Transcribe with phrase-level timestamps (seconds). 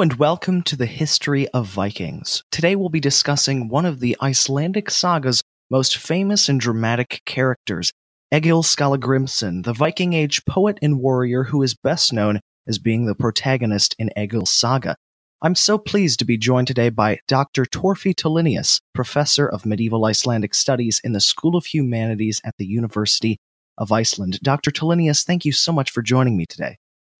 [0.00, 2.42] And welcome to the History of Vikings.
[2.50, 7.92] Today we'll be discussing one of the Icelandic saga's most famous and dramatic characters,
[8.32, 13.14] Egil Skallagrimsson, the Viking Age poet and warrior who is best known as being the
[13.14, 14.96] protagonist in Egil's saga.
[15.42, 17.66] I'm so pleased to be joined today by Dr.
[17.66, 23.36] Torfi Tulinius, professor of medieval Icelandic studies in the School of Humanities at the University
[23.76, 24.40] of Iceland.
[24.42, 24.70] Dr.
[24.70, 26.78] Tulinius, thank you so much for joining me today.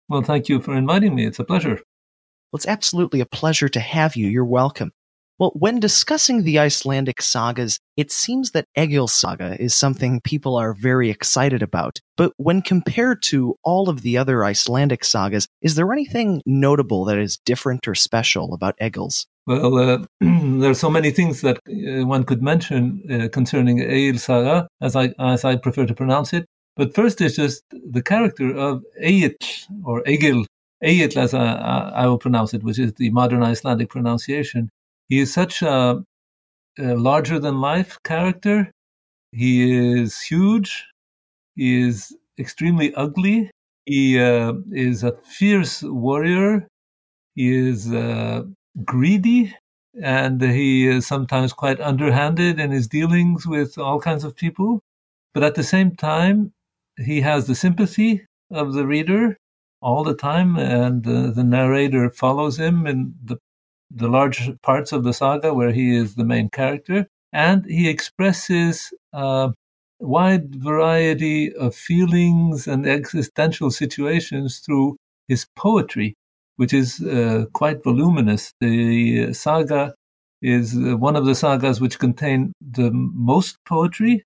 [0.08, 1.26] Well, thank you for inviting me.
[1.26, 1.82] It's a pleasure.
[2.52, 4.26] Well, it's absolutely a pleasure to have you.
[4.26, 4.90] You're welcome.
[5.38, 10.74] Well, when discussing the Icelandic sagas, it seems that Egil's saga is something people are
[10.74, 12.00] very excited about.
[12.16, 17.18] But when compared to all of the other Icelandic sagas, is there anything notable that
[17.18, 19.26] is different or special about Egil's?
[19.46, 24.18] Well, uh, there are so many things that uh, one could mention uh, concerning Egil
[24.18, 26.44] saga, as I as I prefer to pronounce it.
[26.76, 29.32] But first, is just the character of Egil
[29.84, 30.44] or Egil
[30.82, 34.70] Egil, as I, I, will pronounce it, which is the modern Icelandic pronunciation.
[35.08, 36.02] He is such a,
[36.78, 38.70] a larger than life character.
[39.32, 40.86] He is huge.
[41.56, 43.50] He is extremely ugly.
[43.84, 46.66] He uh, is a fierce warrior.
[47.34, 48.44] He is uh,
[48.84, 49.54] greedy,
[50.02, 54.80] and he is sometimes quite underhanded in his dealings with all kinds of people.
[55.34, 56.52] But at the same time,
[56.96, 59.36] he has the sympathy of the reader
[59.82, 63.36] all the time, and uh, the narrator follows him in the
[63.90, 68.92] the large parts of the saga where he is the main character, and he expresses
[69.12, 69.52] a
[69.98, 74.96] wide variety of feelings and existential situations through
[75.28, 76.14] his poetry,
[76.56, 78.52] which is uh, quite voluminous.
[78.60, 79.94] The saga
[80.40, 84.24] is one of the sagas which contain the most poetry,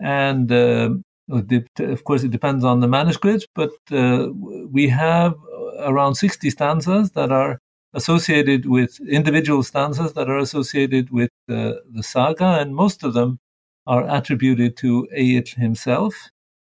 [0.00, 0.90] and uh,
[1.28, 4.28] of course, it depends on the manuscript, but uh,
[4.70, 5.34] we have
[5.80, 7.58] around 60 stanzas that are
[7.94, 13.38] associated with individual stanzas that are associated with uh, the saga, and most of them
[13.86, 16.14] are attributed to Egil himself.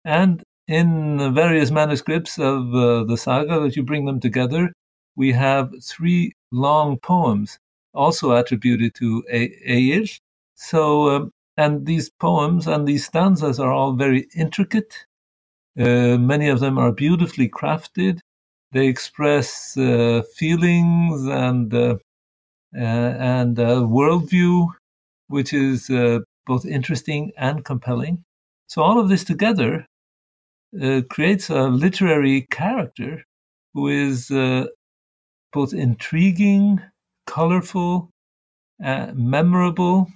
[0.06, 4.72] And in various manuscripts of uh, the saga, that you bring them together,
[5.16, 7.60] we have three long poems
[7.94, 10.06] also attributed to Egil.
[10.56, 14.94] So um, and these poems and these stanzas are all very intricate.
[15.78, 18.20] Uh, many of them are beautifully crafted.
[18.72, 21.96] They express uh, feelings and uh,
[22.76, 24.68] uh and worldview,
[25.28, 28.24] which is uh, both interesting and compelling.
[28.68, 29.86] So all of this together
[30.82, 33.24] uh, creates a literary character
[33.74, 34.30] who is
[35.54, 36.82] both intriguing,
[37.26, 38.10] colorful,
[38.80, 40.08] memorable,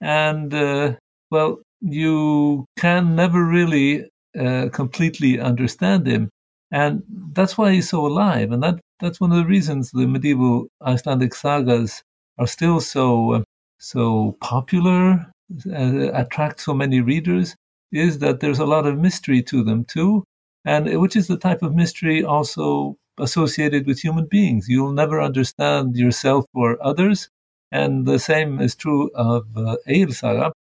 [0.00, 0.94] and uh,
[1.30, 6.30] well, you can never really uh, completely understand him,
[6.70, 10.68] and that's why he's so alive, and that that's one of the reasons the medieval
[10.82, 12.02] Icelandic sagas
[12.38, 13.42] are still so uh,
[13.78, 15.30] so popular,
[15.72, 17.54] uh, attract so many readers,
[17.92, 20.24] is that there's a lot of mystery to them too,
[20.64, 24.68] and which is the type of mystery also associated with human beings.
[24.68, 27.28] You'll never understand yourself or others
[27.70, 30.52] and the same is true of uh, Egil Saga.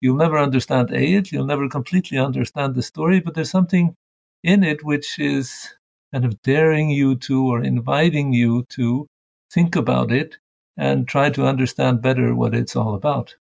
[0.00, 3.94] You'll never understand Egil, you'll never completely understand the story, but there's something
[4.42, 5.74] in it which is
[6.12, 9.06] kind of daring you to or inviting you to
[9.50, 10.38] think about it
[10.76, 13.36] and try to understand better what it's all about.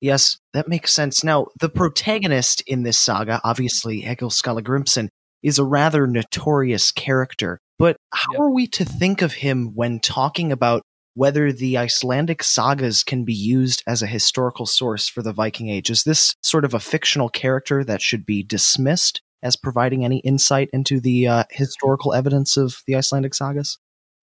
[0.00, 1.24] Yes, that makes sense.
[1.24, 5.08] Now, the protagonist in this saga, obviously Egil Skallagrimsson,
[5.42, 7.58] is a rather notorious character.
[7.78, 8.40] But how yep.
[8.40, 10.82] are we to think of him when talking about
[11.18, 15.90] whether the Icelandic sagas can be used as a historical source for the Viking Age.
[15.90, 20.70] Is this sort of a fictional character that should be dismissed as providing any insight
[20.72, 23.78] into the uh, historical evidence of the Icelandic sagas?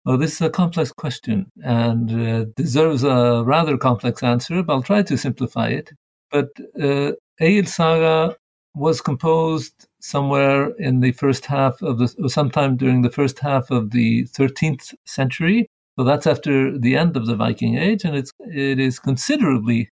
[0.06, 4.82] Well, this is a complex question and uh, deserves a rather complex answer, but I'll
[4.82, 5.92] try to simplify it.
[6.32, 6.48] But
[6.82, 7.12] uh,
[7.42, 8.38] Egil Saga
[8.74, 13.92] was composed somewhere in the first half of the, sometime during the first half of
[13.92, 18.80] the 13th century, so that's after the end of the Viking Age, and it's it
[18.80, 19.90] is considerably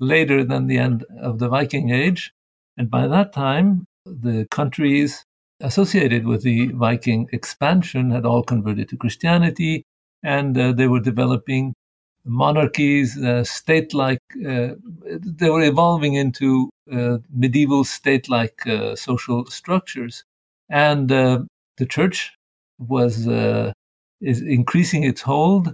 [0.00, 2.32] later than the end of the Viking Age.
[2.76, 5.24] And by that time, the countries
[5.60, 9.84] associated with the Viking expansion had all converted to Christianity,
[10.22, 11.74] and uh, they were developing
[12.24, 14.20] monarchies, uh, state-like.
[14.46, 14.70] Uh,
[15.40, 20.24] they were evolving into uh, medieval state-like uh, social structures,
[20.70, 21.40] and uh,
[21.76, 22.32] the church
[22.78, 23.28] was
[24.22, 25.72] is increasing its hold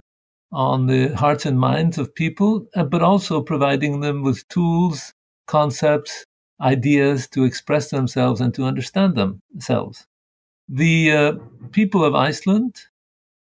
[0.51, 5.13] on the hearts and minds of people, uh, but also providing them with tools,
[5.47, 6.25] concepts,
[6.61, 10.05] ideas to express themselves and to understand themselves.
[10.67, 11.33] The uh,
[11.71, 12.81] people of Iceland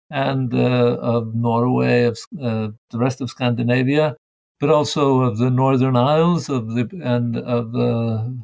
[0.10, 4.16] and uh, of Norway, of uh, the rest of Scandinavia,
[4.60, 8.38] but also of the Northern Isles of the and of the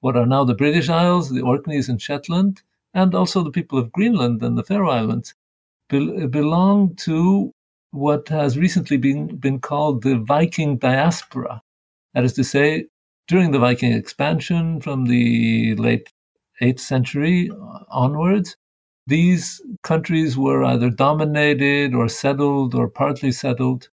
[0.00, 2.62] what are now the British Isles, the Orkneys and Shetland,
[2.92, 5.34] and also the people of Greenland and the Faroe Islands
[5.92, 7.52] be- belong to
[7.92, 11.62] what has recently been, been called the Viking diaspora.
[12.14, 12.86] That is to say,
[13.28, 16.10] during the Viking expansion from the late
[16.62, 17.50] 8th century
[17.90, 18.56] onwards,
[19.06, 23.88] these countries were either dominated or settled or partly settled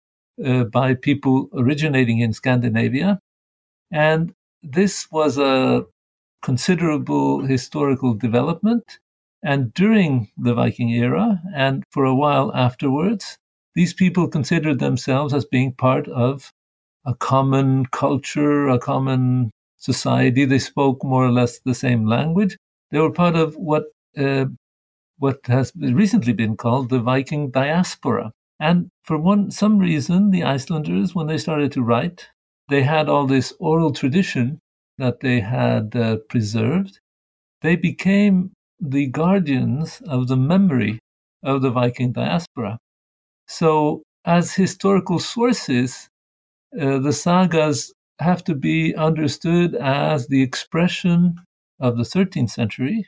[0.44, 3.18] uh, by people originating in Scandinavia.
[3.90, 5.84] And this was a
[6.42, 8.98] considerable historical development.
[9.42, 13.38] And during the Viking era, and for a while afterwards,
[13.74, 16.50] these people considered themselves as being part of
[17.06, 20.44] a common culture, a common society.
[20.44, 22.56] They spoke more or less the same language.
[22.90, 23.84] They were part of what
[24.16, 24.46] uh,
[25.18, 28.32] what has recently been called the Viking diaspora.
[28.60, 32.28] And for one some reason, the Icelanders, when they started to write,
[32.68, 34.58] they had all this oral tradition
[34.98, 36.98] that they had uh, preserved.
[37.62, 40.98] They became the guardians of the memory
[41.42, 42.78] of the Viking diaspora.
[43.48, 46.08] So, as historical sources,
[46.80, 51.36] uh, the sagas have to be understood as the expression
[51.80, 53.06] of the 13th century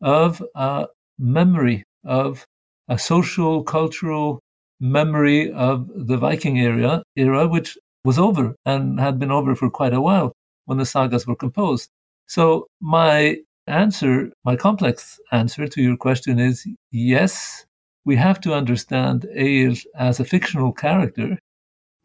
[0.00, 0.86] of a
[1.18, 2.46] memory of
[2.88, 4.40] a social, cultural
[4.80, 9.92] memory of the Viking era, era, which was over and had been over for quite
[9.92, 10.32] a while
[10.66, 11.90] when the sagas were composed.
[12.26, 13.38] So my
[13.68, 17.66] answer, my complex answer to your question is yes,
[18.04, 21.38] we have to understand Egil as a fictional character,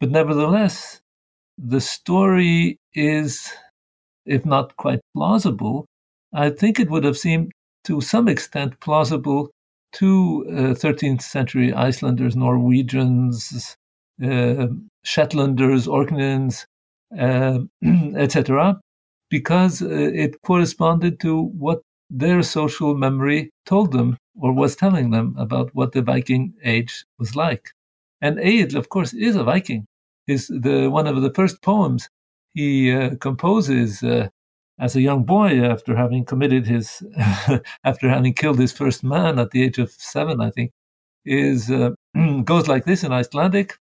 [0.00, 1.00] but nevertheless,
[1.56, 3.50] the story is,
[4.26, 5.86] if not quite plausible,
[6.32, 7.52] I think it would have seemed
[7.84, 9.50] to some extent plausible
[9.94, 13.76] to uh, 13th century Icelanders, Norwegians,
[14.22, 14.66] uh,
[15.06, 16.66] Shetlanders, Orkneys,
[17.18, 17.60] uh,
[18.16, 18.80] etc.,
[19.30, 21.80] because uh, it corresponded to what
[22.10, 27.34] their social memory told them or was telling them about what the Viking age was
[27.34, 27.70] like.
[28.20, 29.86] And Egil, of course, is a Viking.
[30.26, 32.08] Is the one of the first poems
[32.54, 34.28] he uh, composes uh,
[34.78, 37.02] as a young boy after having committed his,
[37.84, 40.70] after having killed his first man at the age of seven, I think,
[41.26, 41.90] is uh,
[42.44, 43.76] goes like this in Icelandic.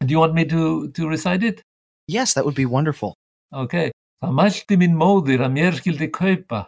[0.00, 1.62] Do you want me to to recite it?
[2.06, 3.14] Yes, that would be wonderful.
[3.52, 3.90] Okay.
[4.18, 6.64] Það mælti mín móðir að mér skildi kaupa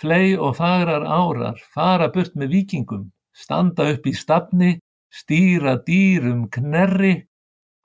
[0.00, 4.76] flei og fagrar árar, fara burt með vikingum, standa upp í stafni,
[5.12, 7.26] stýra dýrum knerri,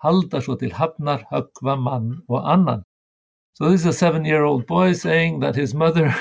[0.04, 2.84] halda svo til hafnar, högva mann og annan.
[3.54, 6.16] So this is a seven-year-old boy saying that his mother,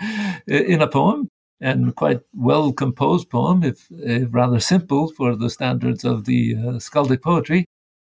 [0.46, 1.28] in a poem,
[1.60, 6.78] and quite well composed poem, if, if, rather simple for the standards of the uh,
[6.80, 7.66] skaldic poetry,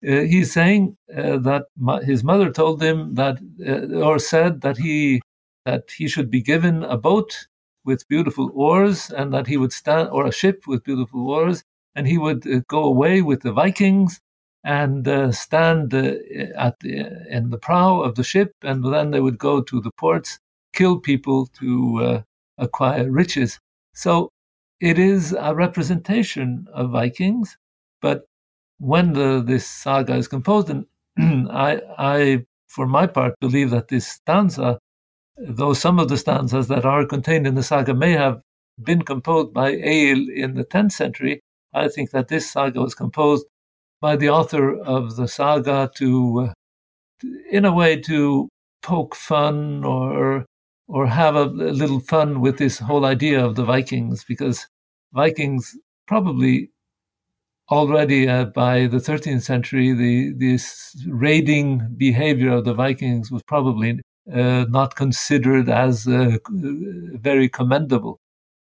[0.08, 4.78] uh, he's saying uh, that my, his mother told him that, uh, or said that
[4.78, 5.22] he
[5.66, 7.48] that he should be given a boat
[7.86, 11.64] with beautiful oars and that he would stand, or a ship with beautiful oars,
[11.96, 14.20] and he would uh, go away with the Vikings
[14.64, 16.14] and uh, stand uh,
[16.58, 19.92] at the, in the prow of the ship, and then they would go to the
[19.92, 20.40] ports,
[20.74, 22.24] kill people to
[22.58, 23.60] acquire riches.
[23.94, 24.30] So
[24.80, 27.58] it is a representation of Vikings,
[28.02, 28.26] but
[28.82, 30.86] when the, this saga is composed, and
[31.52, 34.80] I, I, for my part, believe that this stanza
[35.38, 38.42] though some of the stanzas that are contained in the saga may have
[38.84, 41.42] been composed by Egil in the 10th century,
[41.74, 43.46] I think that this saga was composed
[44.02, 46.54] by the author of the saga to, uh,
[47.52, 48.50] in a way, to
[48.82, 50.46] poke fun or
[50.88, 54.68] or have a little fun with this whole idea of the Vikings, because
[55.14, 56.70] Vikings probably
[57.72, 64.02] already uh, by the 13th century, the this raiding behavior of the Vikings was probably
[64.32, 68.20] uh, not considered as uh, very commendable.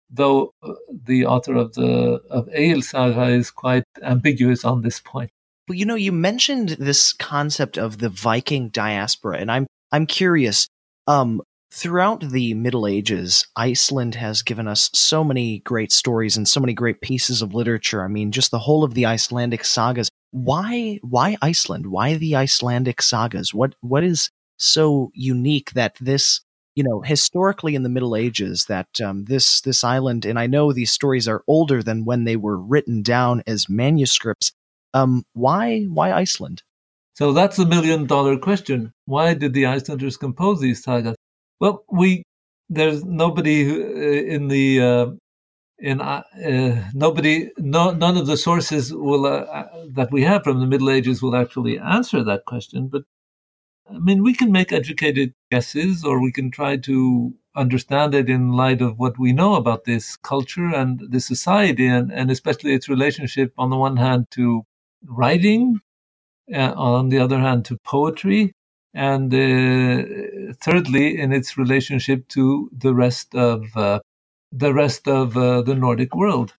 [0.10, 0.74] Though uh,
[1.06, 5.32] the author of the of Egil Saga is quite ambiguous on this point.
[5.68, 10.68] Well, you know, you mentioned this concept of the Viking diaspora, and I'm I'm curious.
[11.08, 11.42] Um,
[11.74, 16.74] throughout the Middle Ages, Iceland has given us so many great stories and so many
[16.74, 18.04] great pieces of literature.
[18.04, 20.10] I mean, just the whole of the Icelandic sagas.
[20.32, 21.88] Why why Iceland?
[21.88, 23.54] Why the Icelandic sagas?
[23.54, 26.42] What what is so unique that this
[26.76, 30.72] you know historically in the middle ages that um, this this island and i know
[30.72, 34.52] these stories are older than when they were written down as manuscripts
[34.94, 36.62] um, why why iceland
[37.16, 41.16] so that's a million dollar question why did the icelanders compose these sagas
[41.62, 42.24] well we
[42.70, 45.08] there's nobody uh, in the uh,
[45.80, 50.44] in uh, uh, nobody, no, none of the sources will uh, uh, that we have
[50.44, 52.88] from the Middle Ages will actually answer that question.
[52.88, 53.04] But
[53.90, 58.52] I mean, we can make educated guesses, or we can try to understand it in
[58.52, 62.88] light of what we know about this culture and this society, and, and especially its
[62.88, 64.64] relationship, on the one hand, to
[65.06, 65.80] writing,
[66.54, 68.54] uh, on the other hand, to poetry,
[68.94, 74.00] and uh, thirdly, in its relationship to the rest of uh,
[74.52, 76.54] the rest of uh, the Nordic world.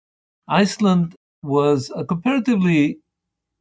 [0.48, 2.98] Iceland was a comparatively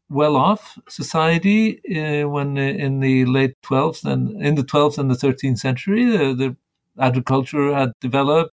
[0.10, 5.16] well-off society uh, when uh, in the late 12th and in the 12th and the
[5.16, 6.56] 13th century uh, the
[7.00, 8.51] agriculture had developed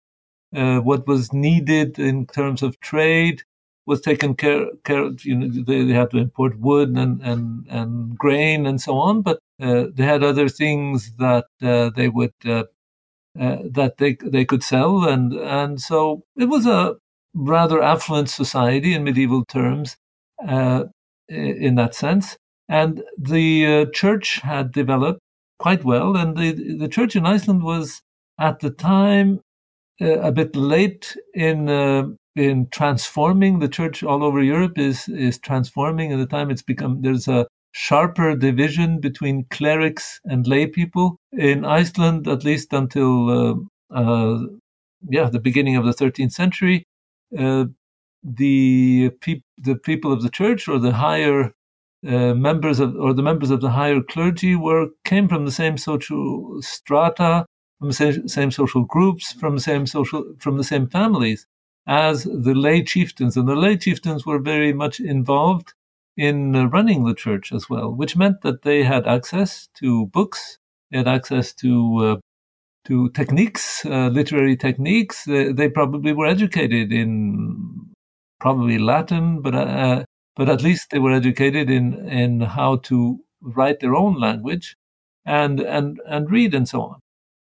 [0.52, 3.44] what was needed in terms of trade
[3.86, 7.68] was taken care, care of, you know they, they, had to import wood and, and,
[7.70, 12.34] and grain and so on but uh, they had other things that uh, they would
[13.36, 16.96] that they they could sell and and so it was a
[17.34, 19.98] rather affluent society in medieval terms
[21.34, 22.38] in that sense.
[22.70, 25.20] And the uh, church had developed
[25.60, 28.02] quite well, and the the church in Iceland was
[28.40, 29.42] at the time
[30.02, 33.60] uh, a bit late in uh, in transforming.
[33.60, 36.12] The church all over Europe is is transforming.
[36.12, 41.66] At the time, it's become there's a sharper division between clerics and lay people in
[41.66, 43.56] Iceland, at least until uh,
[43.96, 44.40] uh,
[45.10, 46.86] yeah the beginning of the 13th century.
[47.38, 47.66] Uh,
[48.24, 51.54] the peop- the people of the church or the higher
[52.08, 55.78] uh, members of or the members of the higher clergy were came from the same
[55.78, 57.46] social strata,
[57.80, 61.46] from the same, same social groups, from the same social from the same families
[61.88, 65.74] as the lay chieftains, and the lay chieftains were very much involved
[66.16, 70.58] in uh, running the church as well, which meant that they had access to books,
[70.92, 72.18] they had access to uh,
[72.86, 75.24] to techniques, uh, literary techniques.
[75.26, 77.94] they probably were educated in
[78.40, 80.04] probably Latin, but uh,
[80.36, 84.76] but at least they were educated in in how to write their own language
[85.26, 87.00] and and and read and so on.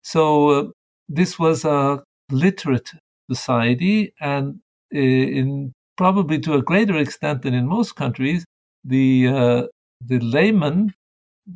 [0.02, 0.64] So uh,
[1.08, 2.92] this was a literate
[3.30, 4.60] society, and
[4.94, 8.44] uh, in probably to a greater extent than in most countries,
[8.84, 9.62] the uh,
[10.04, 10.94] the laymen,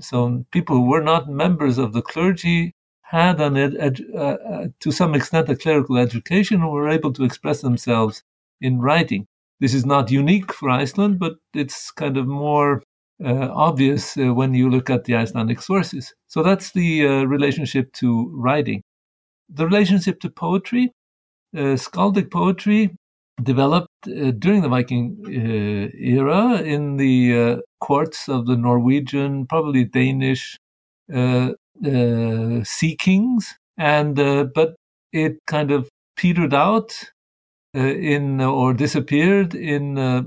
[0.00, 2.72] so people who were not members of the clergy,
[3.02, 7.12] had an ed, ed, uh, uh, to some extent a clerical education and were able
[7.12, 8.22] to express themselves
[8.60, 9.26] in writing.
[9.58, 12.82] This is not unique for Iceland, but it's kind of more
[13.22, 16.14] uh, obvious uh, when you look at the Icelandic sources.
[16.28, 18.82] So that's the uh, relationship to writing.
[19.48, 20.92] The relationship to poetry,
[21.54, 22.90] skaldic poetry
[23.42, 30.58] developed uh, during the Viking uh, era in the courts of the Norwegian, probably Danish
[31.10, 34.16] sea kings, and
[34.54, 34.76] but
[35.12, 36.92] it kind of petered out
[37.76, 40.22] uh, in uh, or disappeared in uh,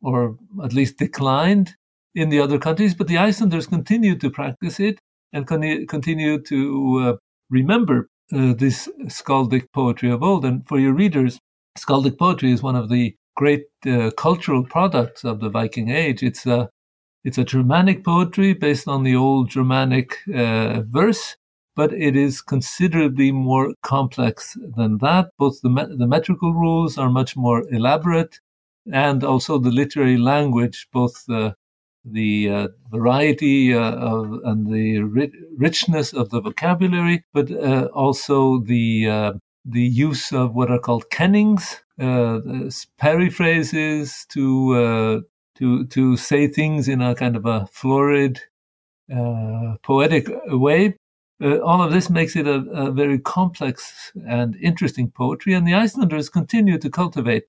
[0.00, 1.74] or at least declined
[2.14, 4.98] in the other countries, but the Icelanders continued to practice it
[5.34, 7.18] and con- continue to
[7.50, 10.44] remember this skaldic poetry of old.
[10.44, 11.38] And for your readers,
[11.78, 16.22] skaldic poetry is one of the great uh, cultural products of the Viking Age.
[16.22, 16.70] It's a
[17.24, 21.36] it's a Germanic poetry based on the old Germanic uh, verse,
[21.76, 25.30] but it is considerably more complex than that.
[25.38, 28.40] Both the, me- the metrical rules are much more elaborate,
[28.92, 31.54] and also the literary language, both the
[32.12, 38.60] the uh, variety uh, of, and the ri- richness of the vocabulary, but uh, also
[38.60, 39.32] the uh,
[39.64, 42.40] the use of what are called kennings, uh,
[43.00, 45.20] periphrases to uh,
[45.56, 48.40] to to say things in a kind of a florid,
[49.82, 50.96] poetic way.
[51.40, 56.28] All of this makes it a, a, very complex and interesting poetry, and the Icelanders
[56.28, 57.44] continue to cultivate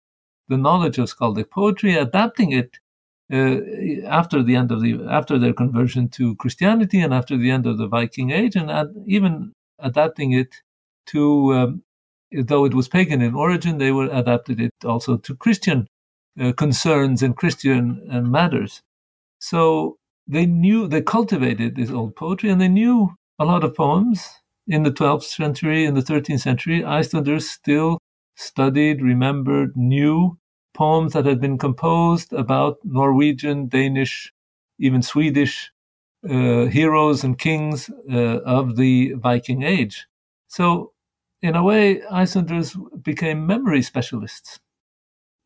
[0.47, 2.77] the knowledge of skaldic poetry, adapting it
[3.31, 7.67] uh, after the end of the after their conversion to Christianity and after the end
[7.67, 10.55] of the Viking Age, and ad, even adapting it
[11.07, 11.83] to, um,
[12.31, 15.87] though it was pagan in origin, they were adapted it also to Christian
[16.39, 18.81] uh, concerns and Christian uh, matters.
[19.39, 24.27] So they knew they cultivated this old poetry, and they knew a lot of poems
[24.67, 26.83] in the 12th century, in the 13th century.
[26.83, 27.99] Icelanders still
[28.35, 30.37] studied, remembered, knew
[30.79, 34.33] poems that had been composed about Norwegian, Danish,
[34.79, 35.71] even Swedish
[36.29, 40.07] uh, heroes and kings uh, of the Viking Age.
[40.47, 40.93] So,
[41.41, 44.59] in a way, Icelanders became memory specialists,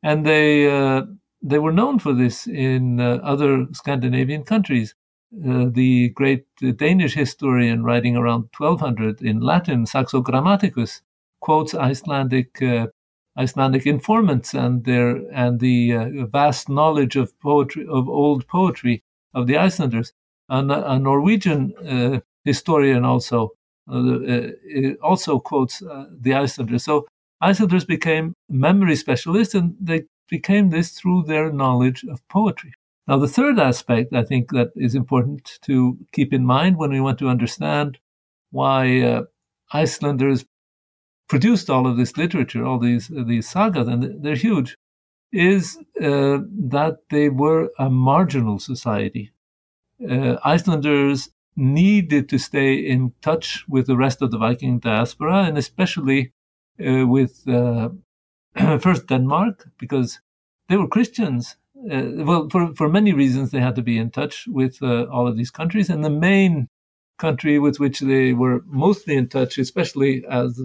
[0.03, 1.03] and they uh,
[1.41, 4.95] they were known for this in uh, other Scandinavian countries.
[5.33, 6.45] Uh, the great
[6.77, 11.01] Danish historian writing around 1200 in Latin, Saxo Grammaticus,
[11.41, 12.87] quotes Icelandic uh,
[13.37, 19.47] Icelandic informants and their and the uh, vast knowledge of poetry of old poetry of
[19.47, 20.13] the Icelanders.
[20.49, 23.53] And a Norwegian uh, historian also
[23.91, 26.83] uh, uh, also quotes uh, the Icelanders.
[26.83, 27.07] So
[27.41, 32.73] Icelanders became memory specialists, and they became this through their knowledge of poetry.
[33.07, 37.01] Now, the third aspect I think that is important to keep in mind when we
[37.01, 37.97] want to understand
[38.51, 39.23] why uh,
[39.73, 40.45] Icelanders
[41.33, 44.69] produced all of this literature, all these these sagas, and they're huge,
[45.31, 45.63] is
[46.09, 46.37] uh,
[46.75, 49.25] that they were a marginal society.
[50.13, 51.19] Uh, Icelanders
[51.55, 56.21] needed to stay in touch with the rest of the Viking diaspora, and especially
[56.87, 57.89] uh, with uh,
[58.85, 60.19] first Denmark, because
[60.67, 61.57] they were Christians
[61.91, 65.27] uh, well, for, for many reasons, they had to be in touch with uh, all
[65.27, 65.89] of these countries.
[65.89, 66.69] And the main
[67.17, 70.61] country with which they were mostly in touch, especially as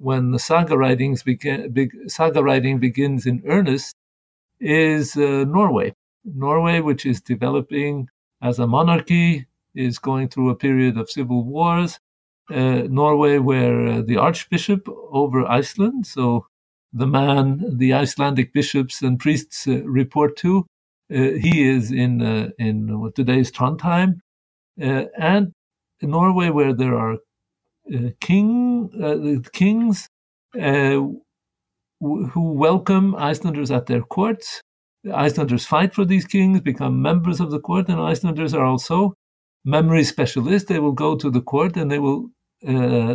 [0.00, 3.94] when the saga writings began, big, saga writing begins in earnest,
[4.58, 5.94] is uh, Norway.
[6.24, 8.08] Norway, which is developing
[8.42, 12.00] as a monarchy, is going through a period of civil wars.
[12.50, 16.46] Uh, Norway, where uh, the archbishop over Iceland, so
[16.92, 20.66] the man the Icelandic bishops and priests uh, report to.
[21.12, 24.20] Uh, he is in uh, in today's Trondheim,
[24.78, 25.52] and
[26.02, 27.18] Norway, where there are
[28.20, 30.08] king uh, kings
[32.02, 34.62] w- who welcome Icelanders at their courts.
[35.04, 39.14] The Icelanders fight for these kings, become members of the court, and Icelanders are also
[39.64, 40.68] memory specialists.
[40.68, 42.30] They will go to the court and they will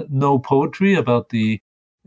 [0.10, 1.62] know poetry about the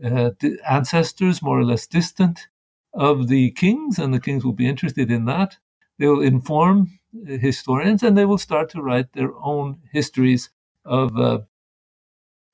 [0.05, 0.31] uh,
[0.69, 2.47] ancestors, more or less distant,
[2.95, 5.57] of the kings, and the kings will be interested in that.
[5.99, 10.51] They will inform uh, historians, and they will start to write their own histories
[10.85, 11.39] of uh, uh,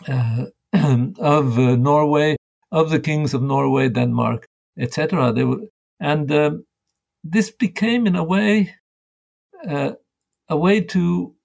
[0.08, 2.36] of uh, Norway,
[2.72, 4.46] of the kings of Norway, Denmark,
[4.80, 5.32] etc.
[5.34, 5.68] They will,
[6.00, 6.66] and um,
[7.24, 8.76] this became, in a way,
[9.68, 9.92] uh,
[10.50, 11.36] a way to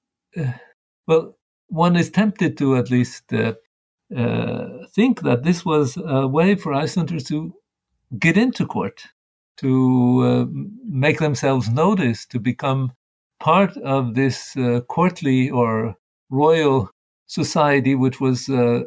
[1.06, 1.36] well,
[1.68, 3.54] one is tempted to at least uh,
[4.94, 7.54] think that this was a way for Icelanders to
[8.18, 9.04] get into court,
[9.58, 10.44] to uh,
[10.84, 12.92] make themselves noticed, to become
[13.38, 15.96] part of this uh, courtly or
[16.30, 16.90] royal
[17.30, 18.82] society, which was uh,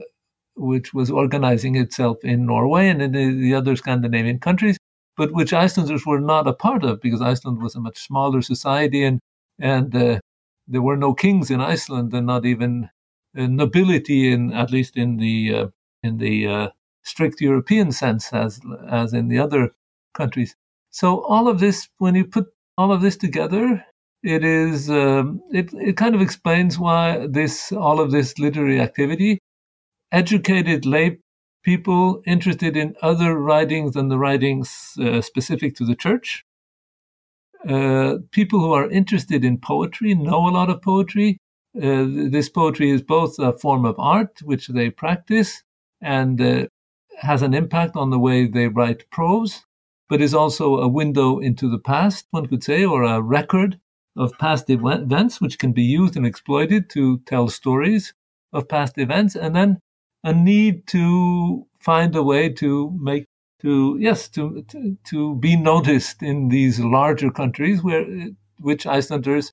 [0.56, 4.78] which was organizing itself in Norway and in the, the, other Scandinavian countries,
[5.18, 9.04] but which Icelanders were not a part of because Iceland was a much smaller society
[9.04, 9.20] and
[9.60, 10.20] and uh,
[10.68, 12.90] there were no kings in Iceland and not even
[13.34, 15.68] nobility in at least in the uh,
[16.04, 16.68] in the uh,
[17.04, 19.72] strict European sense as as in the other
[20.14, 20.56] countries.
[20.92, 23.84] So all of this, when you put all of this together,
[24.24, 29.40] it is um, it it kind of explains why this all of this literary activity,
[30.12, 31.20] educated lay
[31.64, 36.46] people interested in other writings than the writings uh, specific to the church.
[37.68, 41.38] Uh, people who are interested in poetry know a lot of poetry
[41.76, 45.64] uh, this poetry is both a form of art, which they practice,
[46.02, 46.68] and uh,
[47.18, 49.66] has an impact on the way they write prose,
[50.08, 53.80] but is also a window into the past, one could say, or a record
[54.16, 58.14] of past events, which can be used and exploited to tell stories
[58.52, 59.80] of past events, and then
[60.24, 63.26] a need to find a way to make
[63.62, 68.06] to yes to to, to be noticed in these larger countries where
[68.60, 69.52] which Icelanders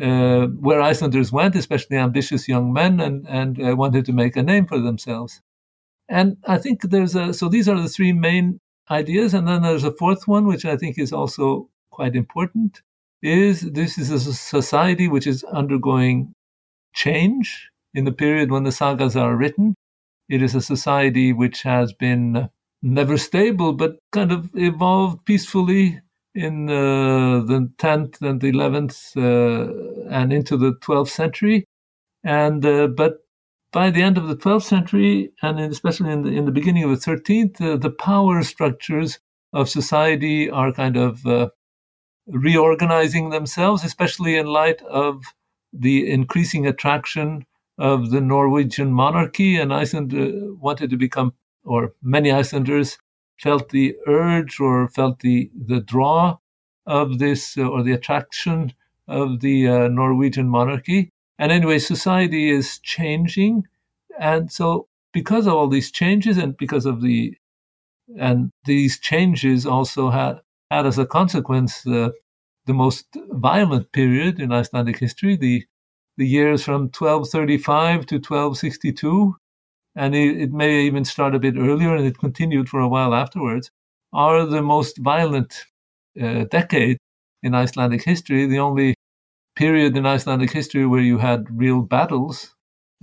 [0.00, 4.42] uh, where Icelanders went, especially ambitious young men, and and uh, wanted to make a
[4.42, 5.40] name for themselves.
[6.08, 8.58] And I think there's a so these are the three main
[8.90, 12.80] ideas, and then there's a fourth one, which I think is also quite important.
[13.22, 16.34] Is this is a society which is undergoing
[16.94, 19.74] change in the period when the sagas are written.
[20.28, 22.48] It is a society which has been
[22.82, 26.00] never stable, but kind of evolved peacefully
[26.34, 31.64] in uh, the 10th and the 11th uh, and into the 12th century.
[32.24, 33.18] And uh, but
[33.72, 36.90] by the end of the 12th century, and especially in the, in the beginning of
[36.90, 39.18] the 13th, uh, the power structures
[39.52, 41.48] of society are kind of uh,
[42.32, 45.22] reorganizing themselves, especially in light of
[45.72, 47.44] the increasing attraction
[47.78, 49.56] of the Norwegian monarchy.
[49.56, 52.98] And Iceland uh, wanted to become, or many Icelanders
[53.38, 56.38] felt the urge or felt the, the draw
[56.86, 58.72] of this uh, or the attraction
[59.08, 61.10] of the uh, Norwegian monarchy.
[61.38, 63.66] And anyway, society is changing.
[64.18, 67.36] And so, because of all these changes and because of the,
[68.18, 70.40] and these changes also had,
[70.70, 72.12] had as a consequence the,
[72.66, 75.64] the most violent period in Icelandic history, the,
[76.16, 79.36] the years from 1235 to 1262,
[79.96, 83.14] and it, it, may even start a bit earlier and it continued for a while
[83.14, 83.70] afterwards,
[84.12, 85.64] are the most violent
[86.20, 86.98] uh, decade
[87.42, 88.94] in Icelandic history, the only
[89.56, 92.54] period in Icelandic history where you had real battles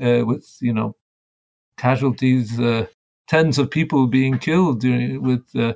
[0.01, 0.95] uh, with, you know,
[1.77, 2.85] casualties, uh,
[3.27, 5.73] tens of people being killed during, with uh,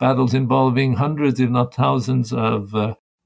[0.00, 2.74] battles involving hundreds, if not thousands, of,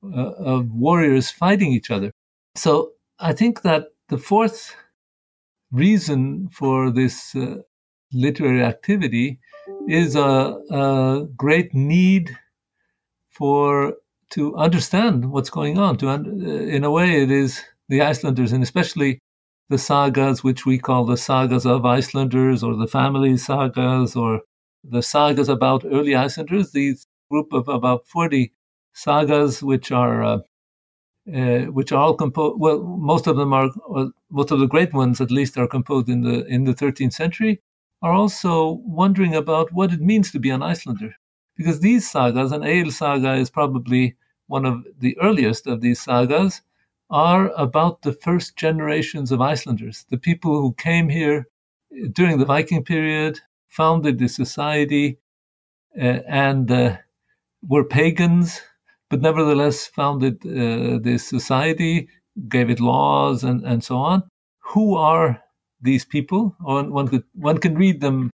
[0.05, 2.11] uh, of warriors fighting each other.
[2.57, 4.75] So I think that the fourth
[5.73, 7.57] reason for this uh,
[8.13, 9.39] literary activity
[9.89, 12.37] is a, a, great need
[13.31, 13.95] for
[14.31, 15.97] to understand what's going on.
[15.99, 19.21] To un- uh, in a way, it is the Icelanders, and especially
[19.69, 24.41] the sagas, which we call the sagas of Icelanders, or the family sagas, or
[24.83, 26.73] the sagas about early Icelanders.
[26.73, 28.53] These group of about forty
[28.93, 30.39] sagas, which are uh,
[31.35, 32.59] uh, which are all composed.
[32.59, 33.71] Well, most of them are,
[34.31, 37.61] most of the great ones, at least, are composed in the in the 13th century.
[38.03, 41.15] Are also wondering about what it means to be an Icelander,
[41.57, 46.63] because these sagas, and Egil saga is probably one of the earliest of these sagas,
[47.11, 51.47] are about the first generations of Icelanders, the people who came here
[52.13, 55.19] during the Viking period, founded the society,
[56.01, 56.97] uh, and uh,
[57.69, 58.63] were pagans
[59.11, 62.09] but nevertheless founded uh, this society,
[62.49, 64.23] gave it laws and, and so on.
[64.61, 65.43] Who are
[65.83, 66.55] these people?
[66.61, 68.31] One, one could one can read them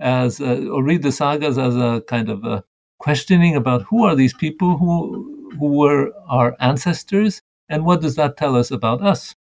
[0.00, 2.64] as a, or read the sagas as a kind of a
[2.98, 8.36] questioning about who are these people who who were our ancestors and what does that
[8.36, 9.34] tell us about us?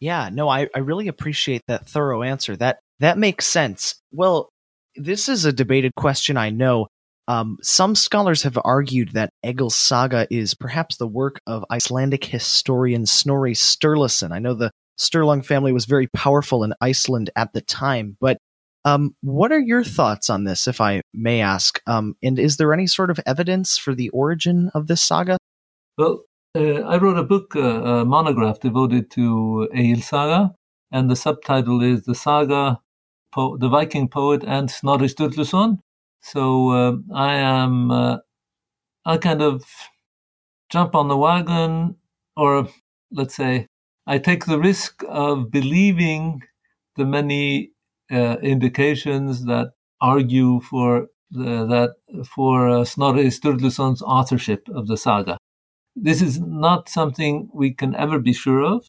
[0.00, 2.56] Yeah, no, I, I really appreciate that thorough answer.
[2.56, 4.00] That that makes sense.
[4.12, 4.50] Well,
[4.94, 6.88] this is a debated question, I know,
[7.28, 13.04] um, some scholars have argued that Egil's saga is perhaps the work of Icelandic historian
[13.04, 14.32] Snorri Sturluson.
[14.32, 18.38] I know the Sturlung family was very powerful in Iceland at the time, but
[18.86, 21.82] um, what are your thoughts on this, if I may ask?
[21.86, 25.36] Um, and is there any sort of evidence for the origin of this saga?
[25.98, 26.22] Well,
[26.56, 30.54] uh, I wrote a book, uh, a monograph devoted to Egil Saga,
[30.90, 32.80] and the subtitle is The Saga,
[33.34, 35.80] po- the Viking Poet and Snorri Sturluson,
[36.20, 38.18] so uh, I am, uh,
[39.06, 39.64] I kind of
[40.70, 41.96] jump on the wagon,
[42.36, 42.68] or
[43.12, 43.66] let's say,
[44.06, 46.42] I take the risk of believing
[46.96, 47.70] the many
[48.10, 55.38] uh, indications that argue for the, that for uh, Snorri Sturluson's authorship of the saga.
[55.96, 58.86] This is not something we can ever be sure of.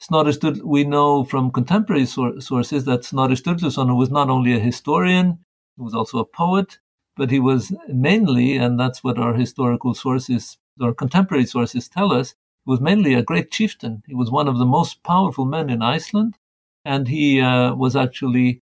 [0.00, 4.58] Snorri Sturl- we know from contemporary sor- sources that Snorri Sturluson was not only a
[4.58, 5.38] historian,
[5.80, 6.78] he was also a poet,
[7.16, 12.34] but he was mainly, and that's what our historical sources, our contemporary sources tell us,
[12.66, 14.02] was mainly a great chieftain.
[14.06, 16.36] He was one of the most powerful men in Iceland,
[16.84, 18.60] and he uh, was actually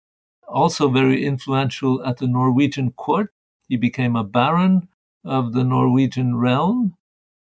[0.48, 3.32] also very influential at the Norwegian court.
[3.68, 4.88] He became a baron
[5.24, 6.96] of the Norwegian realm,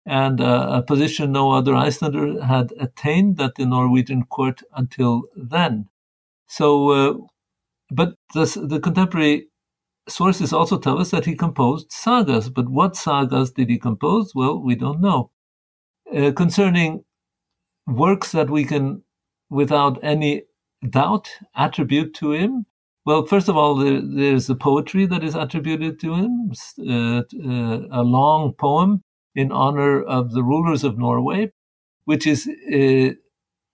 [0.05, 5.89] and uh, a position no other Icelander had attained at the Norwegian court until then.
[6.47, 7.15] So, uh,
[7.91, 9.47] but the, the contemporary
[10.09, 14.35] sources also tell us that he composed sagas, but what sagas did he compose?
[14.35, 15.31] Well, we don't know.
[16.15, 17.05] Uh, concerning
[17.87, 19.03] works that we can,
[19.51, 20.43] without any
[20.89, 22.67] doubt, attribute to him,
[23.05, 26.53] well, first of all, there, there's the poetry that is attributed to him,
[26.89, 29.03] uh, uh, a long poem
[29.35, 31.51] in honor of the rulers of Norway,
[32.05, 33.15] which is uh,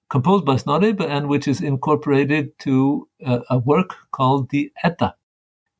[0.09, 5.15] composed by Snorri and which is incorporated to a work called the Edda.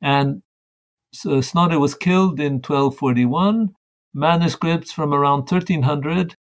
[0.01, 0.41] And
[1.11, 3.69] so Snorri was killed in 1241.
[4.13, 6.35] Manuscripts from around 1300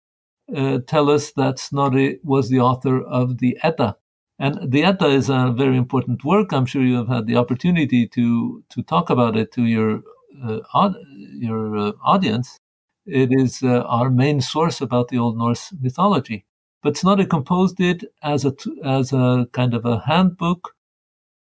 [0.55, 3.97] uh, tell us that Snorri was the author of the Edda.
[4.39, 6.53] And the Edda is a very important work.
[6.53, 10.03] I'm sure you have had the opportunity to, to talk about it to your,
[10.43, 10.93] uh,
[11.39, 12.59] your uh, audience.
[13.05, 16.45] It is uh, our main source about the Old Norse mythology.
[16.83, 20.75] But Snorri composed it as a, as a kind of a handbook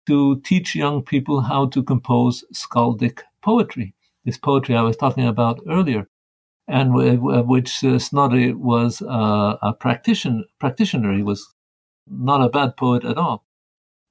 [0.08, 3.94] to teach young people how to compose skaldic poetry,
[4.24, 6.08] this poetry I was talking about earlier,
[6.66, 11.14] and which uh, Snorri was uh, a practitioner, practitioner.
[11.14, 11.54] He was
[12.06, 13.44] not a bad poet at all.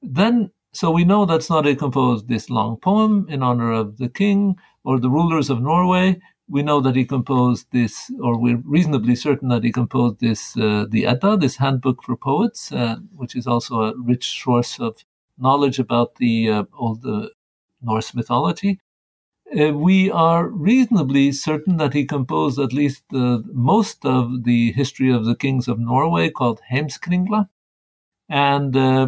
[0.03, 4.55] Then, so we know that Snorri composed this long poem in honor of the king
[4.83, 6.21] or the rulers of Norway.
[6.47, 10.85] We know that he composed this, or we're reasonably certain that he composed this, uh,
[10.87, 15.03] the Edda, this handbook for poets, uh, which is also a rich source of
[15.37, 17.27] knowledge about the uh, old uh,
[17.81, 18.79] Norse mythology,
[19.57, 25.25] uh, we are reasonably certain that he composed at least most of the history of
[25.25, 27.47] the kings of Norway called Heimskringla.
[28.29, 29.07] And uh,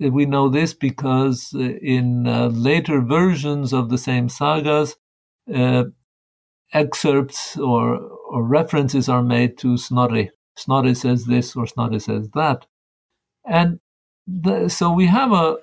[0.00, 4.96] we know this because uh, in uh, later versions of the same sagas,
[5.54, 5.84] uh,
[6.72, 10.30] excerpts or, or references are made to Snorri.
[10.56, 12.66] Snorri says this or Snorri says that.
[13.46, 13.78] And
[14.26, 15.56] the, so we have a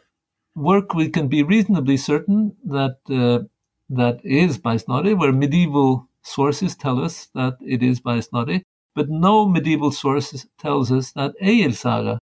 [0.55, 3.45] work we can be reasonably certain that uh,
[3.89, 8.63] that is by Snorri, where medieval sources tell us that it is by Snorri,
[8.95, 12.19] but no medieval source tells us that Egil Saga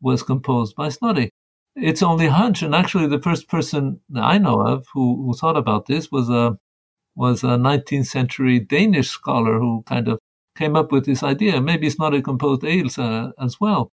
[0.00, 1.30] was composed by Snorri.
[1.76, 5.86] It's only hunch, and actually, the first person I know of who, who thought about
[5.86, 6.58] this was a
[7.14, 10.18] was a 19th century Danish scholar who kind of
[10.56, 11.60] came up with this idea.
[11.60, 13.90] Maybe Snorri composed Egil Saga as well,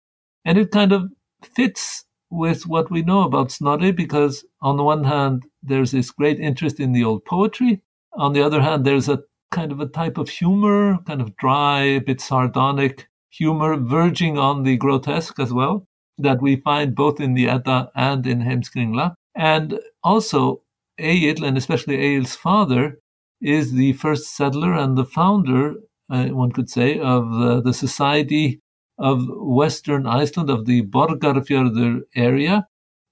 [0.44, 1.10] and it kind of
[1.46, 6.40] fits with what we know about Snorri because, on the one hand, there's this great
[6.40, 7.82] interest in the old poetry.
[8.14, 11.80] On the other hand, there's a kind of a type of humor, kind of dry,
[11.82, 15.86] a bit sardonic humor, verging on the grotesque as well,
[16.18, 19.14] that we find both in the Edda and in Heimskringla.
[19.34, 20.62] And also,
[20.98, 22.98] Egil, and especially Egil's father,
[23.40, 25.74] is the first settler and the founder,
[26.10, 28.60] uh, one could say, of uh, the society
[28.98, 32.66] of Western Iceland, of the Borgarfjörður area,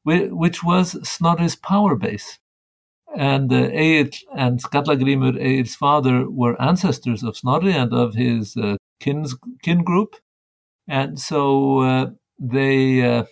[0.04, 2.38] which was Snorri's power base.
[3.16, 8.76] And uh, Egil and Skallagrimur, Egil's father, were ancestors of Snorri and of his uh,
[9.00, 9.26] kin,
[9.62, 10.16] kin group.
[10.88, 12.06] And so uh,
[12.38, 13.24] they, uh,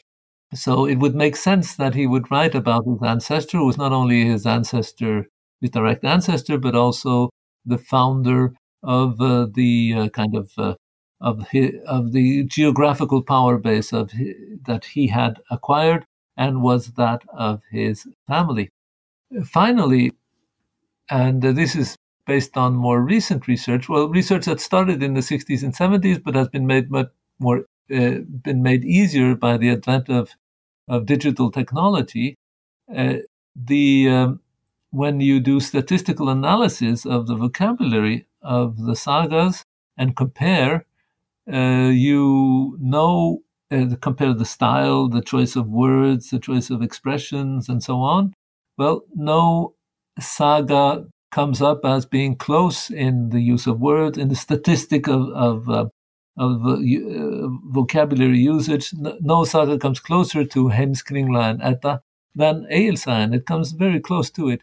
[0.55, 3.93] so it would make sense that he would write about his ancestor, who was not
[3.93, 5.27] only his ancestor,
[5.61, 7.31] his direct ancestor, but also
[7.65, 10.75] the founder of uh, the uh, kind of uh,
[11.21, 14.35] of his, of the geographical power base of his,
[14.67, 16.07] that he had acquired
[16.37, 18.71] and was that of his family.
[19.45, 20.13] Finally,
[21.11, 25.63] and this is based on more recent research, well, research that started in the 60s
[25.63, 30.09] and 70s, but has been made much more uh, been made easier by the advent
[30.09, 30.31] of
[30.89, 32.37] of digital technology.
[32.95, 33.17] Uh,
[33.57, 34.41] the um,
[34.91, 39.65] when you do statistical analysis of the vocabulary of the sagas
[39.97, 40.85] and compare,
[41.53, 47.69] uh, you know uh, compare the style, the choice of words, the choice of expressions,
[47.69, 48.35] and so on.
[48.77, 49.75] Well, no
[50.19, 55.29] saga comes up as being close in the use of words, in the statistic of
[55.31, 55.87] of, uh,
[56.37, 56.79] of uh,
[57.71, 58.93] vocabulary usage.
[59.21, 62.03] No saga comes closer to Heimskringla and Edda
[62.35, 63.35] than Eilsagan.
[63.35, 64.63] It comes very close to it.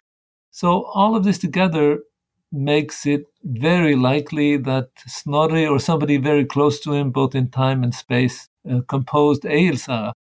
[0.50, 2.00] So all of this together
[2.52, 7.82] makes it very likely that Snorri or somebody very close to him, both in time
[7.82, 10.12] and space, uh, composed Egil saga.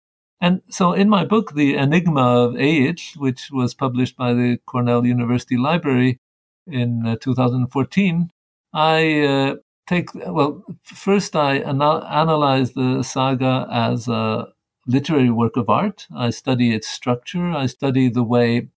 [0.40, 5.06] And so in my book, The Enigma of Egill, which was published by the Cornell
[5.06, 6.18] University Library
[6.66, 8.30] in uh, 2014,
[8.74, 9.54] I uh,
[9.86, 14.48] take, well, first I anal- analyze the saga as a
[14.86, 16.06] literary work of art.
[16.14, 17.50] I study its structure.
[17.50, 18.68] I study the way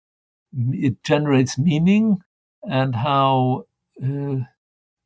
[0.54, 2.20] it generates meaning
[2.64, 3.66] and how
[4.04, 4.36] uh,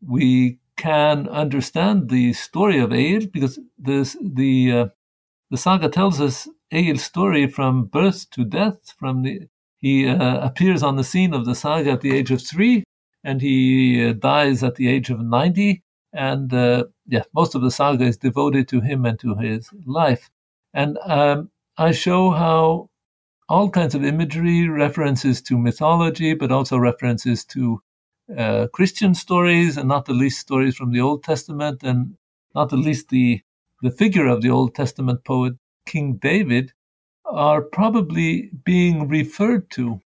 [0.06, 4.88] we can understand the story of Egil because this, the uh,
[5.52, 8.94] the saga tells us Egil's story from birth to death.
[8.98, 12.42] From the he uh, appears on the scene of the saga at the age of
[12.42, 12.84] three,
[13.24, 15.84] and he uh, dies at the age of ninety.
[16.14, 20.30] And uh, yeah, most of the saga is devoted to him and to his life.
[20.74, 22.90] And um, I show how
[23.50, 27.82] all kinds of imagery, references to mythology, but also references to
[28.38, 32.16] uh, Christian stories, and not the least stories from the Old Testament, and
[32.56, 33.42] not the least the
[33.82, 35.54] the figure of the Old Testament poet
[35.86, 36.72] King David,
[37.26, 40.02] are probably being referred to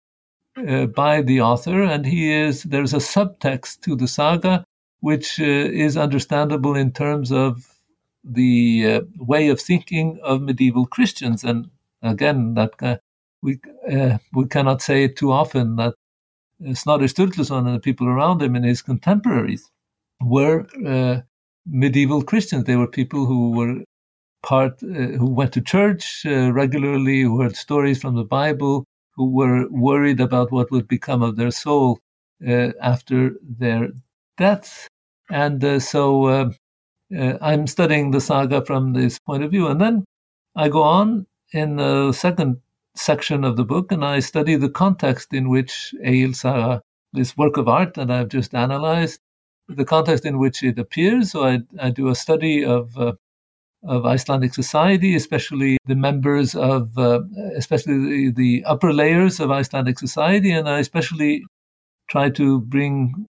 [0.67, 4.65] uh, by the author, and he is there's a subtext to the saga
[4.99, 7.67] which uh, is understandable in terms of
[8.23, 11.69] the uh, way of thinking of medieval Christians, and
[12.01, 12.97] again that uh,
[13.41, 13.59] we
[13.91, 15.93] uh, we cannot say it too often that
[16.67, 19.69] uh, Snorri Sturluson and the people around him and his contemporaries
[20.21, 21.21] were uh,
[21.65, 22.63] medieval Christians.
[22.63, 23.83] They were people who were
[24.43, 29.29] part, uh, who went to church uh, regularly, who heard stories from the Bible, who
[29.29, 31.99] were worried about what would become of their soul
[32.47, 33.89] uh, after their
[34.37, 34.87] death.
[35.29, 36.53] And so
[37.11, 39.67] I'm studying the saga from this point of view.
[39.67, 40.05] And then
[40.55, 42.61] I go on in the second
[42.97, 46.81] section of the book, and I study the context in which Egil Saga,
[47.13, 49.19] this work of art that I've just analyzed,
[49.67, 51.31] the context in which it appears.
[51.31, 53.13] So I, I do a study of uh,
[53.83, 57.21] of Icelandic society, especially the members of, uh,
[57.55, 61.45] especially the, the, upper layers of Icelandic society, and I especially
[62.09, 63.27] try to bring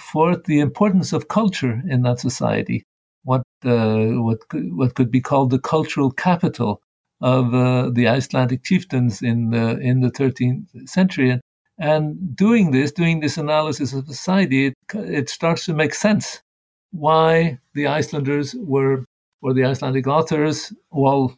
[0.00, 2.84] forth the importance of culture in that society.
[3.24, 6.80] What uh, what what could be called the cultural capital
[7.22, 11.40] of uh, the Icelandic chieftains in the in the 13th century.
[11.78, 16.42] And doing this, doing this analysis of society, it, it starts to make sense
[16.90, 19.04] why the Icelanders were,
[19.40, 21.34] or the Icelandic authors, all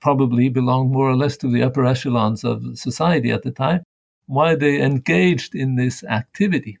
[0.00, 3.82] probably belonged more or less to the upper echelons of society at the time,
[4.26, 6.78] why they engaged in this activity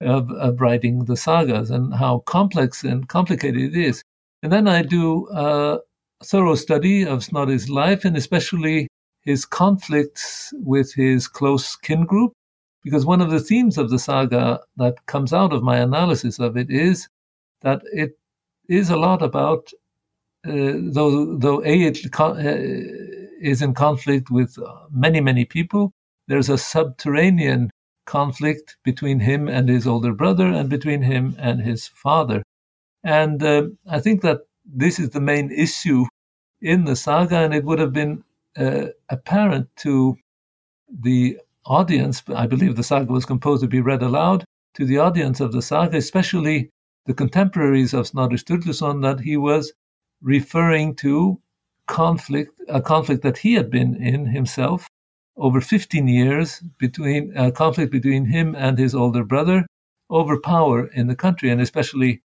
[0.00, 4.02] of, of writing the sagas and how complex and complicated it is.
[4.42, 5.78] And then I do a
[6.24, 8.88] thorough study of Snorri's life and especially
[9.22, 12.32] his conflicts with his close kin group.
[12.84, 16.56] Because one of the themes of the saga that comes out of my analysis of
[16.56, 17.08] it is
[17.62, 18.16] that it
[18.68, 19.72] is a lot about,
[20.46, 24.56] uh, though, though Egill uh, is in conflict with
[24.90, 25.92] many, many people,
[26.28, 27.70] there's a subterranean
[28.06, 32.42] conflict between him and his older brother and between him and his father.
[33.02, 36.04] And uh, I think that this is the main issue
[36.60, 38.24] in the saga, and it would have been
[38.56, 40.16] uh, apparent to
[41.00, 42.22] the audience.
[42.34, 45.62] I believe the saga was composed to be read aloud to the audience of the
[45.62, 46.70] saga, especially
[47.06, 49.72] the contemporaries of Snorri Sturluson, that he was
[50.22, 51.40] referring to
[51.86, 54.88] conflict, a conflict that he had been in himself
[55.36, 59.66] over 15 years between a conflict between him and his older brother
[60.08, 62.22] over power in the country, and especially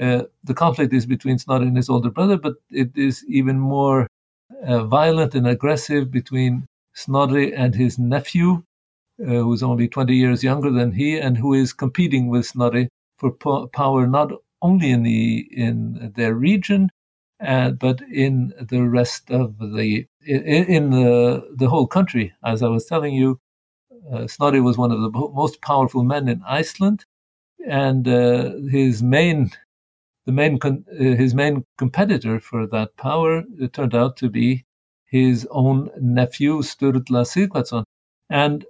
[0.00, 4.08] uh, the conflict is between Snorri and his older brother, but it is even more
[4.66, 8.62] uh, violent and aggressive between Snorri and his nephew,
[9.22, 13.32] uh, who's only 20 years younger than he, and who is competing with Snorri for
[13.32, 14.32] po- power not
[14.62, 16.90] only in the in their region,
[17.44, 22.32] uh, but in the rest of the in, in, the the whole country.
[22.44, 23.38] As I was telling you,
[24.12, 27.04] uh, Snorri was one of the most powerful men in Iceland,
[27.66, 29.50] and uh, his main
[30.26, 34.64] the main con- uh, his main competitor for that power turned out to be
[35.06, 37.84] his own nephew Sturla Sighvatsson.
[38.28, 38.64] And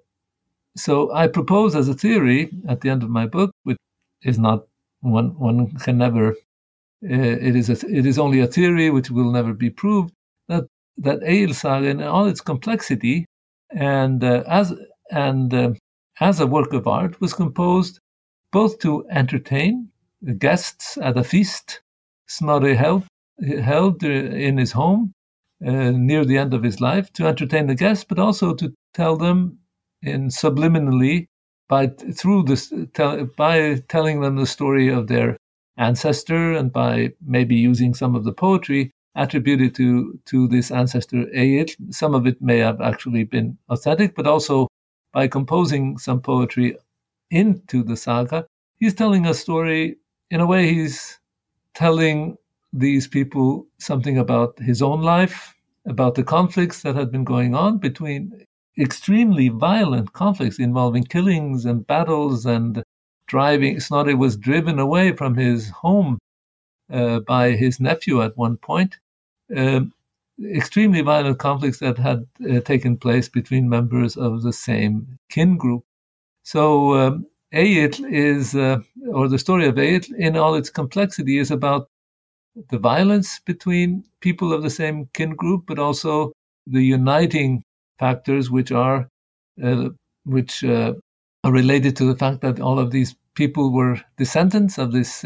[0.77, 3.79] so I propose as a theory at the end of my book, which
[4.23, 4.67] is not
[5.01, 9.31] one one can never uh, it is a, it is only a theory which will
[9.31, 10.13] never be proved
[10.49, 10.65] that
[10.99, 13.27] that Egil in all its complexity
[13.71, 14.75] and uh, as
[15.11, 15.73] and uh,
[16.21, 18.01] as a work of art was composed
[18.53, 19.91] both to entertain
[20.39, 21.81] guests at a feast
[22.29, 23.05] Snorri held,
[23.63, 25.13] held in his home
[25.65, 29.17] uh, near the end of his life to entertain the guests, but also to tell
[29.17, 29.59] them
[30.03, 31.27] in subliminally
[31.69, 35.37] by through this tell, by telling them the story of their
[35.77, 41.75] ancestor and by maybe using some of the poetry attributed to to this ancestor Egil.
[41.91, 44.69] Some of it may have actually been authentic, but also
[45.13, 46.77] by composing some poetry
[47.31, 49.97] into the saga, he's telling a story
[50.31, 51.19] in a way, he's
[51.75, 52.37] telling
[52.73, 55.55] these people something about his own life,
[55.87, 58.45] about the conflicts that had been going on between
[58.79, 62.83] extremely violent conflicts involving killings and battles and
[63.27, 63.81] driving.
[63.81, 66.19] Snorri was driven away from his home
[66.93, 68.99] uh, by his nephew at one point.
[69.57, 69.93] Um,
[70.45, 75.85] extremely violent conflicts that had uh, taken place between members of the same kin group.
[76.43, 78.79] So um, Egill is, uh,
[79.13, 81.89] or the story of Egill in all its complexity is about
[82.71, 86.33] the violence between people of the same kin group, but also
[86.67, 87.63] the uniting
[87.99, 89.09] factors which are,
[89.63, 89.91] uh,
[90.25, 90.95] which uh,
[91.45, 95.25] are related to the fact that all of these people were descendants of this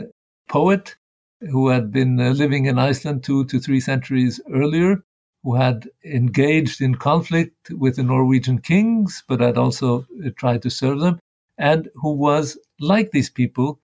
[0.48, 0.96] poet
[1.40, 5.02] who had been uh, living in Iceland two to three centuries earlier,
[5.42, 10.70] who had engaged in conflict with the Norwegian kings, but had also uh, tried to
[10.70, 11.18] serve them
[11.60, 13.78] and who was, like these people,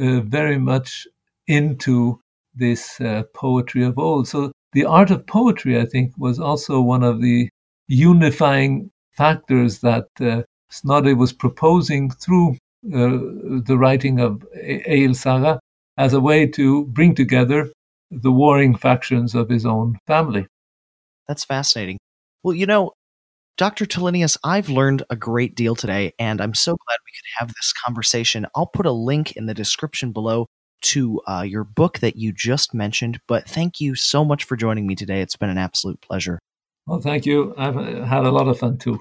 [0.00, 1.06] uh, very much
[1.46, 2.20] into
[2.54, 4.26] this uh, poetry of old.
[4.26, 7.48] So the art of poetry, I think, was also one of the
[7.86, 12.52] unifying factors that uh, Snorri was proposing through
[12.94, 13.18] uh,
[13.64, 15.60] the writing of Egil Saga
[15.96, 17.70] as a way to bring together
[18.10, 20.46] the warring factions of his own family.
[21.26, 21.98] That's fascinating.
[22.42, 22.92] Well, you know,
[23.58, 23.86] Dr.
[23.86, 27.72] Tulinius, I've learned a great deal today, and I'm so glad we could have this
[27.84, 28.46] conversation.
[28.54, 30.46] I'll put a link in the description below
[30.82, 34.86] to uh, your book that you just mentioned, but thank you so much for joining
[34.86, 35.22] me today.
[35.22, 36.38] It's been an absolute pleasure.
[36.86, 37.52] Well, thank you.
[37.58, 39.00] I've had a lot of fun too.